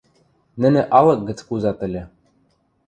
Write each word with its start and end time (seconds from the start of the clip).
Нӹнӹ 0.61 0.81
алык 0.97 1.19
гӹц 1.27 1.39
кузат 1.47 1.79
ыльы. 1.87 2.03